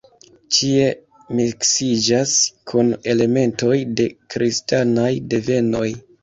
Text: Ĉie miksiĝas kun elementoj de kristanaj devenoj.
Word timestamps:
Ĉie 0.55 0.85
miksiĝas 1.39 2.33
kun 2.71 2.89
elementoj 3.13 3.77
de 4.01 4.09
kristanaj 4.37 5.13
devenoj. 5.37 5.87